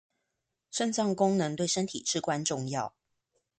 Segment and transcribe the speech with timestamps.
[0.71, 2.95] 腎臟功能對身體至關重要